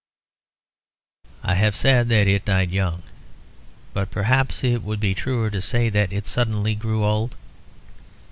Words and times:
I 1.43 1.53
have 1.53 1.75
said 1.75 2.09
that 2.09 2.27
it 2.27 2.43
died 2.45 2.71
young; 2.71 3.03
but 3.93 4.09
perhaps 4.09 4.63
it 4.63 4.81
would 4.81 4.99
be 4.99 5.13
truer 5.13 5.51
to 5.51 5.61
say 5.61 5.89
that 5.89 6.11
it 6.11 6.25
suddenly 6.25 6.73
grew 6.73 7.05
old. 7.05 7.35